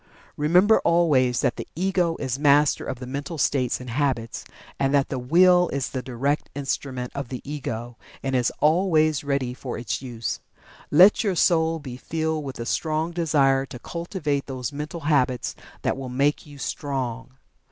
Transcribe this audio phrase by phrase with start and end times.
[0.35, 4.43] Remember always that the Ego is master of the mental states and habits,
[4.79, 9.53] and that the Will is the direct instrument of the Ego, and is always ready
[9.53, 10.39] for its use.
[10.89, 15.95] Let your soul be filled with the strong Desire to cultivate those mental habits that
[15.95, 17.33] will make you Strong.